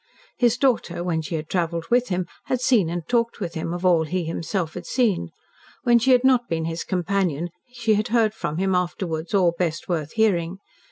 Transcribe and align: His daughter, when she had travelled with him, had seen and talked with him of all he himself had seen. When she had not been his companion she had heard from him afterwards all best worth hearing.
His 0.35 0.57
daughter, 0.57 1.03
when 1.03 1.21
she 1.21 1.35
had 1.35 1.47
travelled 1.47 1.85
with 1.91 2.07
him, 2.09 2.25
had 2.45 2.59
seen 2.59 2.89
and 2.89 3.07
talked 3.07 3.39
with 3.39 3.53
him 3.53 3.71
of 3.71 3.85
all 3.85 4.05
he 4.05 4.23
himself 4.23 4.73
had 4.73 4.87
seen. 4.87 5.29
When 5.83 5.99
she 5.99 6.09
had 6.09 6.23
not 6.23 6.49
been 6.49 6.65
his 6.65 6.83
companion 6.83 7.49
she 7.71 7.93
had 7.93 8.07
heard 8.07 8.33
from 8.33 8.57
him 8.57 8.73
afterwards 8.73 9.35
all 9.35 9.51
best 9.59 9.87
worth 9.87 10.13
hearing. 10.13 10.57